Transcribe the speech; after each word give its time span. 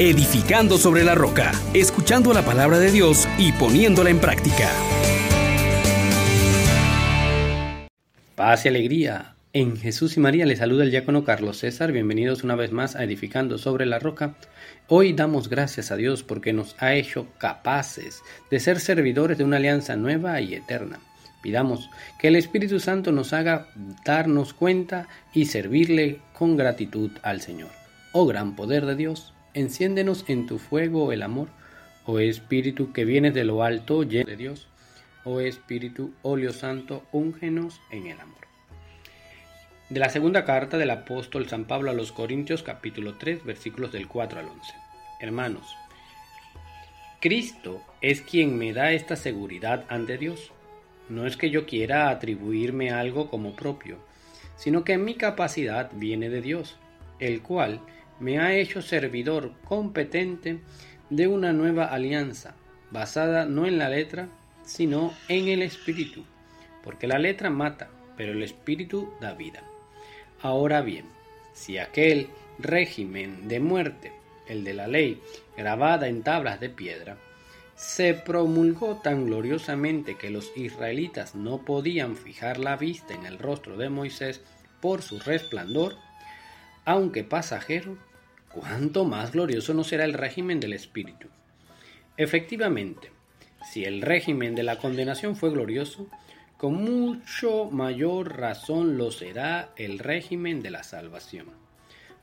edificando 0.00 0.78
sobre 0.78 1.04
la 1.04 1.14
roca, 1.14 1.52
escuchando 1.74 2.32
la 2.32 2.42
palabra 2.42 2.78
de 2.78 2.90
Dios 2.90 3.28
y 3.36 3.52
poniéndola 3.52 4.08
en 4.08 4.18
práctica. 4.18 4.70
Paz 8.34 8.64
y 8.64 8.68
alegría. 8.68 9.34
En 9.52 9.76
Jesús 9.76 10.16
y 10.16 10.20
María 10.20 10.46
les 10.46 10.60
saluda 10.60 10.84
el 10.84 10.90
diácono 10.90 11.22
Carlos 11.22 11.58
César. 11.58 11.92
Bienvenidos 11.92 12.44
una 12.44 12.54
vez 12.54 12.72
más 12.72 12.96
a 12.96 13.04
Edificando 13.04 13.58
sobre 13.58 13.84
la 13.84 13.98
Roca. 13.98 14.36
Hoy 14.88 15.12
damos 15.12 15.50
gracias 15.50 15.90
a 15.90 15.96
Dios 15.96 16.22
porque 16.22 16.54
nos 16.54 16.76
ha 16.78 16.94
hecho 16.94 17.26
capaces 17.36 18.22
de 18.50 18.58
ser 18.58 18.80
servidores 18.80 19.36
de 19.36 19.44
una 19.44 19.58
alianza 19.58 19.96
nueva 19.96 20.40
y 20.40 20.54
eterna. 20.54 21.00
Pidamos 21.42 21.90
que 22.18 22.28
el 22.28 22.36
Espíritu 22.36 22.80
Santo 22.80 23.12
nos 23.12 23.34
haga 23.34 23.66
darnos 24.06 24.54
cuenta 24.54 25.08
y 25.34 25.44
servirle 25.44 26.20
con 26.32 26.56
gratitud 26.56 27.10
al 27.22 27.42
Señor. 27.42 27.68
Oh 28.12 28.24
gran 28.24 28.56
poder 28.56 28.86
de 28.86 28.96
Dios, 28.96 29.34
enciéndenos 29.54 30.24
en 30.28 30.46
tu 30.46 30.58
fuego 30.58 31.12
el 31.12 31.22
amor, 31.22 31.48
oh 32.06 32.18
Espíritu 32.18 32.92
que 32.92 33.04
vienes 33.04 33.34
de 33.34 33.44
lo 33.44 33.62
alto, 33.62 34.02
lleno 34.02 34.30
de 34.30 34.36
Dios, 34.36 34.68
oh 35.24 35.40
Espíritu, 35.40 36.12
óleo 36.22 36.52
santo, 36.52 37.04
úngenos 37.12 37.80
en 37.90 38.06
el 38.06 38.20
amor. 38.20 38.38
De 39.88 40.00
la 40.00 40.08
segunda 40.08 40.44
carta 40.44 40.78
del 40.78 40.90
apóstol 40.90 41.48
San 41.48 41.64
Pablo 41.64 41.90
a 41.90 41.94
los 41.94 42.12
Corintios 42.12 42.62
capítulo 42.62 43.16
3 43.18 43.44
versículos 43.44 43.92
del 43.92 44.06
4 44.06 44.40
al 44.40 44.46
11. 44.46 44.74
Hermanos, 45.20 45.74
Cristo 47.20 47.82
es 48.00 48.22
quien 48.22 48.56
me 48.56 48.72
da 48.72 48.92
esta 48.92 49.16
seguridad 49.16 49.84
ante 49.88 50.16
Dios 50.16 50.52
no 51.10 51.26
es 51.26 51.36
que 51.36 51.50
yo 51.50 51.66
quiera 51.66 52.08
atribuirme 52.08 52.92
algo 52.92 53.28
como 53.28 53.54
propio, 53.56 53.98
sino 54.56 54.84
que 54.84 54.96
mi 54.96 55.16
capacidad 55.16 55.90
viene 55.92 56.30
de 56.30 56.40
Dios, 56.40 56.76
el 57.18 57.42
cual 57.42 57.80
me 58.20 58.38
ha 58.38 58.54
hecho 58.54 58.82
servidor 58.82 59.52
competente 59.64 60.60
de 61.08 61.26
una 61.26 61.52
nueva 61.52 61.86
alianza, 61.86 62.54
basada 62.90 63.46
no 63.46 63.66
en 63.66 63.78
la 63.78 63.88
letra, 63.88 64.28
sino 64.62 65.12
en 65.28 65.48
el 65.48 65.62
espíritu, 65.62 66.24
porque 66.84 67.08
la 67.08 67.18
letra 67.18 67.50
mata, 67.50 67.90
pero 68.16 68.32
el 68.32 68.42
espíritu 68.42 69.12
da 69.20 69.32
vida. 69.32 69.62
Ahora 70.42 70.82
bien, 70.82 71.06
si 71.52 71.78
aquel 71.78 72.28
régimen 72.58 73.48
de 73.48 73.60
muerte, 73.60 74.12
el 74.46 74.64
de 74.64 74.74
la 74.74 74.86
ley, 74.86 75.20
grabada 75.56 76.08
en 76.08 76.22
tablas 76.22 76.60
de 76.60 76.70
piedra, 76.70 77.16
se 77.74 78.12
promulgó 78.12 78.96
tan 78.96 79.26
gloriosamente 79.26 80.16
que 80.16 80.30
los 80.30 80.52
israelitas 80.54 81.34
no 81.34 81.64
podían 81.64 82.14
fijar 82.14 82.58
la 82.58 82.76
vista 82.76 83.14
en 83.14 83.24
el 83.24 83.38
rostro 83.38 83.78
de 83.78 83.88
Moisés 83.88 84.42
por 84.80 85.00
su 85.00 85.18
resplandor, 85.18 85.96
aunque 86.84 87.24
pasajero, 87.24 87.96
cuánto 88.52 89.04
más 89.04 89.32
glorioso 89.32 89.74
no 89.74 89.84
será 89.84 90.04
el 90.04 90.14
régimen 90.14 90.60
del 90.60 90.72
Espíritu. 90.72 91.28
Efectivamente, 92.16 93.10
si 93.70 93.84
el 93.84 94.02
régimen 94.02 94.54
de 94.54 94.62
la 94.62 94.76
condenación 94.76 95.36
fue 95.36 95.50
glorioso, 95.50 96.08
con 96.56 96.74
mucho 96.74 97.70
mayor 97.70 98.36
razón 98.38 98.98
lo 98.98 99.10
será 99.10 99.70
el 99.76 99.98
régimen 99.98 100.60
de 100.60 100.70
la 100.70 100.82
salvación. 100.82 101.46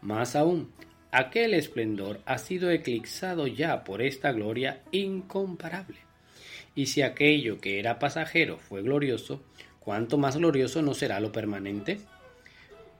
Más 0.00 0.34
aún, 0.34 0.72
aquel 1.12 1.54
esplendor 1.54 2.20
ha 2.26 2.38
sido 2.38 2.70
eclipsado 2.70 3.46
ya 3.46 3.84
por 3.84 4.02
esta 4.02 4.32
gloria 4.32 4.82
incomparable. 4.90 5.98
Y 6.74 6.86
si 6.86 7.02
aquello 7.02 7.60
que 7.60 7.78
era 7.78 8.00
pasajero 8.00 8.58
fue 8.58 8.82
glorioso, 8.82 9.44
¿cuánto 9.78 10.18
más 10.18 10.36
glorioso 10.36 10.82
no 10.82 10.94
será 10.94 11.20
lo 11.20 11.30
permanente? 11.30 12.00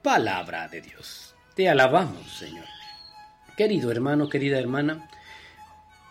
Palabra 0.01 0.69
de 0.69 0.81
Dios. 0.81 1.35
Te 1.55 1.67
alabamos, 1.67 2.31
Señor. 2.31 2.65
Querido 3.57 3.89
hermano, 3.89 4.27
querida 4.27 4.59
hermana, 4.59 5.07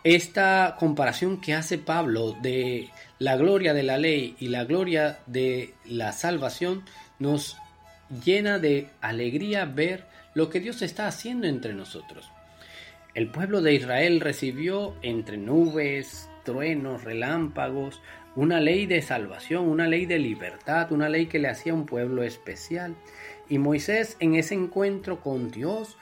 esta 0.02 0.76
comparación 0.78 1.40
que 1.40 1.52
hace 1.52 1.76
Pablo 1.76 2.32
de 2.32 2.88
la 3.18 3.36
gloria 3.36 3.74
de 3.74 3.82
la 3.82 3.98
ley 3.98 4.34
y 4.38 4.48
la 4.48 4.64
gloria 4.64 5.18
de 5.26 5.74
la 5.84 6.12
salvación 6.12 6.84
nos 7.18 7.58
llena 8.24 8.58
de 8.58 8.88
alegría 9.02 9.66
ver 9.66 10.06
lo 10.34 10.48
que 10.48 10.60
Dios 10.60 10.80
está 10.80 11.06
haciendo 11.06 11.46
entre 11.46 11.74
nosotros. 11.74 12.30
El 13.14 13.30
pueblo 13.30 13.60
de 13.60 13.74
Israel 13.74 14.20
recibió 14.20 14.94
entre 15.02 15.36
nubes, 15.36 16.28
truenos, 16.44 17.04
relámpagos, 17.04 18.00
una 18.36 18.58
ley 18.58 18.86
de 18.86 19.02
salvación, 19.02 19.68
una 19.68 19.86
ley 19.86 20.06
de 20.06 20.18
libertad, 20.18 20.90
una 20.92 21.08
ley 21.08 21.26
que 21.26 21.38
le 21.38 21.48
hacía 21.48 21.74
un 21.74 21.86
pueblo 21.86 22.22
especial. 22.22 22.96
Y 23.48 23.58
Moisés 23.58 24.16
en 24.18 24.34
ese 24.34 24.54
encuentro 24.54 25.20
con 25.20 25.50
Dios 25.50 25.96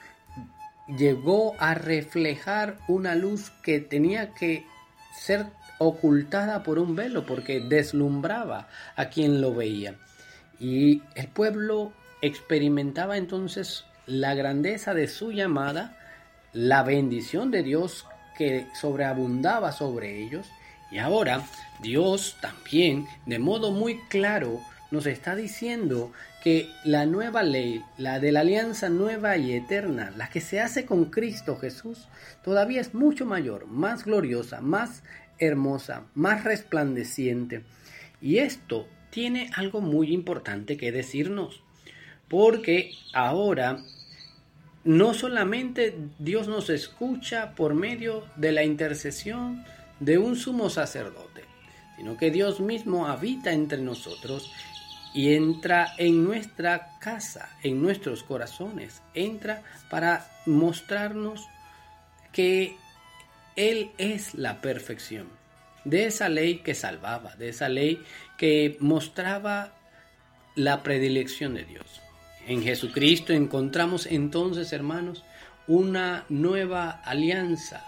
llegó 0.87 1.55
a 1.59 1.73
reflejar 1.73 2.77
una 2.87 3.15
luz 3.15 3.51
que 3.61 3.79
tenía 3.79 4.33
que 4.33 4.65
ser 5.13 5.45
ocultada 5.77 6.63
por 6.63 6.79
un 6.79 6.95
velo 6.95 7.25
porque 7.25 7.59
deslumbraba 7.59 8.67
a 8.95 9.05
quien 9.05 9.41
lo 9.41 9.53
veía. 9.53 9.95
Y 10.59 11.01
el 11.15 11.27
pueblo 11.27 11.93
experimentaba 12.21 13.17
entonces 13.17 13.85
la 14.05 14.33
grandeza 14.33 14.93
de 14.93 15.07
su 15.07 15.31
llamada, 15.31 15.97
la 16.53 16.83
bendición 16.83 17.51
de 17.51 17.63
Dios 17.63 18.05
que 18.37 18.67
sobreabundaba 18.79 19.71
sobre 19.71 20.23
ellos. 20.23 20.47
Y 20.91 20.99
ahora 20.99 21.43
Dios 21.81 22.37
también, 22.41 23.07
de 23.25 23.39
modo 23.39 23.71
muy 23.71 23.99
claro, 24.09 24.61
nos 24.91 25.05
está 25.05 25.35
diciendo 25.35 26.11
que 26.43 26.69
la 26.83 27.05
nueva 27.05 27.41
ley, 27.41 27.81
la 27.97 28.19
de 28.19 28.33
la 28.33 28.41
alianza 28.41 28.89
nueva 28.89 29.37
y 29.37 29.53
eterna, 29.53 30.11
la 30.17 30.29
que 30.29 30.41
se 30.41 30.59
hace 30.59 30.85
con 30.85 31.05
Cristo 31.05 31.55
Jesús, 31.55 32.09
todavía 32.43 32.81
es 32.81 32.93
mucho 32.93 33.25
mayor, 33.25 33.65
más 33.67 34.03
gloriosa, 34.03 34.59
más 34.59 35.03
hermosa, 35.39 36.03
más 36.15 36.43
resplandeciente. 36.43 37.63
Y 38.21 38.39
esto 38.39 38.87
tiene 39.09 39.51
algo 39.55 39.79
muy 39.79 40.11
importante 40.11 40.75
que 40.75 40.91
decirnos. 40.91 41.63
Porque 42.27 42.91
ahora 43.13 43.79
no 44.83 45.13
solamente 45.13 45.95
Dios 46.19 46.49
nos 46.49 46.69
escucha 46.69 47.55
por 47.55 47.73
medio 47.73 48.25
de 48.35 48.51
la 48.51 48.65
intercesión 48.65 49.63
de 50.01 50.17
un 50.17 50.35
sumo 50.35 50.69
sacerdote, 50.69 51.45
sino 51.95 52.17
que 52.17 52.31
Dios 52.31 52.59
mismo 52.59 53.07
habita 53.07 53.53
entre 53.53 53.77
nosotros 53.77 54.51
y 55.13 55.35
entra 55.35 55.93
en 55.97 56.23
nuestra 56.23 56.97
casa, 56.99 57.49
en 57.61 57.81
nuestros 57.81 58.23
corazones, 58.23 59.01
entra 59.13 59.61
para 59.89 60.27
mostrarnos 60.45 61.47
que 62.31 62.75
Él 63.55 63.91
es 63.97 64.33
la 64.33 64.59
perfección 64.61 65.27
de 65.85 66.05
esa 66.05 66.29
ley 66.29 66.59
que 66.59 66.73
salvaba, 66.73 67.35
de 67.35 67.49
esa 67.49 67.69
ley 67.69 68.01
que 68.37 68.77
mostraba 68.79 69.73
la 70.55 70.81
predilección 70.83 71.53
de 71.53 71.65
Dios. 71.65 72.01
En 72.47 72.63
Jesucristo 72.63 73.33
encontramos 73.33 74.05
entonces, 74.05 74.73
hermanos, 74.73 75.23
una 75.67 76.25
nueva 76.29 76.89
alianza 76.89 77.85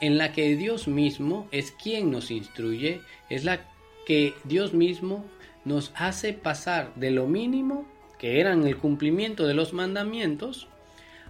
en 0.00 0.18
la 0.18 0.32
que 0.32 0.56
Dios 0.56 0.88
mismo 0.88 1.48
es 1.52 1.72
quien 1.72 2.10
nos 2.10 2.30
instruye, 2.30 3.00
es 3.28 3.44
la 3.44 3.60
que 4.06 4.34
Dios 4.44 4.74
mismo 4.74 5.24
nos 5.64 5.92
hace 5.94 6.32
pasar 6.32 6.94
de 6.96 7.10
lo 7.10 7.26
mínimo, 7.26 7.86
que 8.18 8.40
eran 8.40 8.66
el 8.66 8.76
cumplimiento 8.76 9.46
de 9.46 9.54
los 9.54 9.72
mandamientos, 9.72 10.68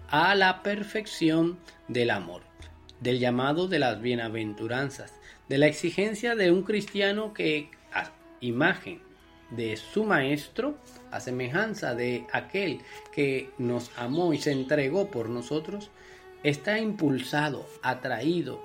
a 0.08 0.34
la 0.34 0.62
perfección 0.62 1.58
del 1.88 2.10
amor, 2.10 2.42
del 3.00 3.18
llamado 3.18 3.66
de 3.68 3.78
las 3.78 4.00
bienaventuranzas, 4.00 5.14
de 5.48 5.58
la 5.58 5.66
exigencia 5.66 6.34
de 6.34 6.50
un 6.50 6.62
cristiano 6.62 7.32
que 7.32 7.70
a 7.92 8.10
imagen 8.40 9.00
de 9.50 9.76
su 9.76 10.04
Maestro, 10.04 10.76
a 11.10 11.20
semejanza 11.20 11.94
de 11.94 12.26
aquel 12.32 12.80
que 13.12 13.50
nos 13.58 13.90
amó 13.96 14.32
y 14.32 14.38
se 14.38 14.52
entregó 14.52 15.10
por 15.10 15.28
nosotros, 15.28 15.90
está 16.42 16.78
impulsado, 16.78 17.66
atraído 17.82 18.60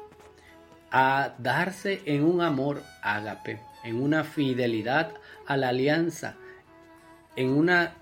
a 0.92 1.36
darse 1.38 2.02
en 2.06 2.24
un 2.24 2.42
amor 2.42 2.84
ágape, 3.02 3.60
en 3.88 4.02
una 4.02 4.26
fidelidad 4.26 5.14
a 5.46 5.56
la 5.56 5.70
alianza, 5.70 6.36
en 7.38 7.50
una 7.50 7.96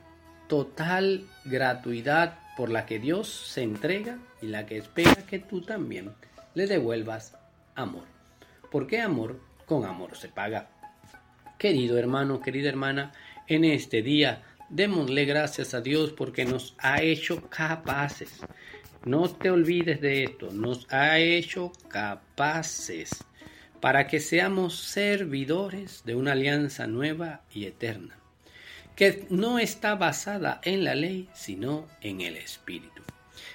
total 0.48 1.28
gratuidad 1.46 2.40
por 2.58 2.70
la 2.72 2.88
que 2.88 2.98
Dios 2.98 3.28
se 3.28 3.62
entrega 3.62 4.18
y 4.42 4.48
la 4.48 4.66
que 4.66 4.78
espera 4.78 5.28
que 5.28 5.38
tú 5.38 5.62
también 5.62 6.12
le 6.56 6.66
devuelvas 6.66 7.38
amor. 7.76 8.06
¿Por 8.72 8.88
qué 8.88 9.00
amor? 9.00 9.40
Con 9.68 9.86
amor 9.86 10.18
se 10.18 10.30
paga. 10.30 10.70
Querido 11.60 12.00
hermano, 12.00 12.42
querida 12.42 12.70
hermana, 12.70 13.12
en 13.48 13.64
este 13.64 14.02
día 14.02 14.42
démosle 14.70 15.26
gracias 15.26 15.76
a 15.76 15.82
Dios 15.82 16.14
porque 16.14 16.46
nos 16.46 16.76
ha 16.80 17.04
hecho 17.04 17.48
capaces. 17.48 18.40
No 19.06 19.30
te 19.30 19.52
olvides 19.52 20.02
de 20.02 20.24
esto, 20.24 20.52
nos 20.52 20.92
ha 20.92 21.20
hecho 21.20 21.72
capaces 21.90 23.24
para 23.86 24.08
que 24.08 24.20
seamos 24.20 24.80
servidores 24.80 26.02
de 26.06 26.16
una 26.16 26.32
alianza 26.32 26.88
nueva 26.88 27.42
y 27.54 27.66
eterna, 27.66 28.18
que 28.96 29.28
no 29.30 29.60
está 29.60 29.94
basada 29.94 30.60
en 30.64 30.84
la 30.84 30.96
ley, 30.96 31.30
sino 31.36 31.86
en 32.02 32.22
el 32.22 32.36
Espíritu. 32.36 33.04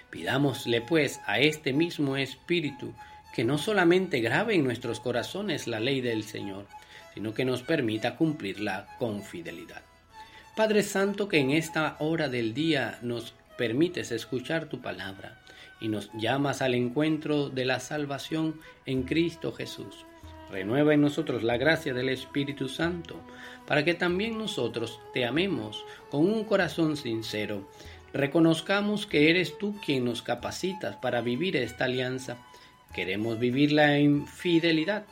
Pidámosle 0.09 0.83
pues 0.83 1.19
a 1.27 1.41
este 1.41 1.73
mismo 1.73 2.17
Espíritu 2.17 2.95
que 3.35 3.43
no 3.43 3.59
solamente 3.59 4.21
grabe 4.21 4.55
en 4.55 4.63
nuestros 4.63 5.01
corazones 5.01 5.67
la 5.67 5.81
ley 5.81 6.01
del 6.01 6.23
Señor, 6.23 6.69
sino 7.13 7.35
que 7.35 7.45
nos 7.45 7.65
permita 7.65 8.15
cumplirla 8.15 8.87
con 9.01 9.25
fidelidad. 9.25 9.83
Padre 10.55 10.85
Santo, 10.85 11.27
que 11.27 11.39
en 11.39 11.51
esta 11.51 11.97
hora 11.99 12.29
del 12.29 12.55
día 12.55 13.01
nos 13.03 13.35
permites 13.59 14.13
escuchar 14.13 14.67
tu 14.67 14.81
palabra 14.81 15.41
y 15.81 15.89
nos 15.89 16.09
llamas 16.13 16.63
al 16.63 16.75
encuentro 16.75 17.51
de 17.51 17.65
la 17.65 17.81
salvación 17.81 18.61
en 18.87 19.03
Cristo 19.03 19.51
Jesús. 19.51 20.07
Renueva 20.51 20.95
en 20.95 21.01
nosotros 21.01 21.43
la 21.43 21.57
gracia 21.57 21.95
del 21.95 22.09
Espíritu 22.09 22.69
Santo, 22.69 23.21
para 23.67 23.85
que 23.85 23.95
también 23.95 24.37
nosotros 24.37 25.01
te 25.15 25.25
amemos 25.25 25.85
con 26.11 26.27
un 26.27 26.45
corazón 26.45 26.97
sincero. 26.97 27.69
Reconozcamos 28.13 29.07
que 29.07 29.31
eres 29.31 29.57
tú 29.59 29.77
quien 29.85 30.05
nos 30.05 30.23
capacitas 30.23 30.97
para 30.97 31.21
vivir 31.21 31.57
esta 31.57 31.85
alianza. 31.85 32.39
Queremos 32.93 33.39
vivirla 33.39 33.99
en 33.99 34.27
fidelidad 34.27 35.05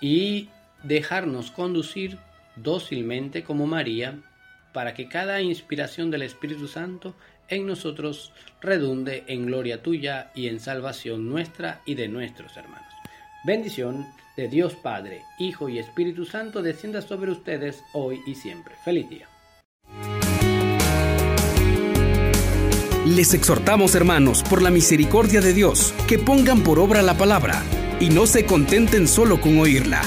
y 0.00 0.48
dejarnos 0.84 1.50
conducir 1.50 2.18
dócilmente 2.56 3.42
como 3.42 3.66
María 3.66 4.18
para 4.72 4.94
que 4.94 5.08
cada 5.08 5.40
inspiración 5.42 6.10
del 6.10 6.22
Espíritu 6.22 6.68
Santo 6.68 7.14
en 7.48 7.66
nosotros 7.66 8.32
redunde 8.60 9.24
en 9.26 9.46
gloria 9.46 9.82
tuya 9.82 10.30
y 10.34 10.46
en 10.46 10.60
salvación 10.60 11.28
nuestra 11.28 11.82
y 11.84 11.94
de 11.94 12.08
nuestros 12.08 12.56
hermanos. 12.56 12.91
Bendición 13.44 14.06
de 14.36 14.46
Dios 14.46 14.74
Padre, 14.74 15.24
Hijo 15.36 15.68
y 15.68 15.80
Espíritu 15.80 16.24
Santo 16.24 16.62
descienda 16.62 17.02
sobre 17.02 17.32
ustedes 17.32 17.82
hoy 17.92 18.20
y 18.24 18.36
siempre. 18.36 18.76
Feliz 18.84 19.08
día. 19.08 19.28
Les 23.04 23.34
exhortamos, 23.34 23.96
hermanos, 23.96 24.44
por 24.44 24.62
la 24.62 24.70
misericordia 24.70 25.40
de 25.40 25.52
Dios, 25.52 25.92
que 26.06 26.20
pongan 26.20 26.62
por 26.62 26.78
obra 26.78 27.02
la 27.02 27.18
palabra 27.18 27.64
y 27.98 28.10
no 28.10 28.26
se 28.26 28.46
contenten 28.46 29.08
solo 29.08 29.40
con 29.40 29.58
oírla 29.58 30.02